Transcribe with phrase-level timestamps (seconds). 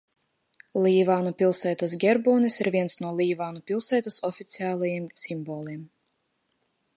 [0.85, 5.85] Līvānu pilsētas ģerbonis ir viens no Līvānu pilsētas oficiālajiem simboliem.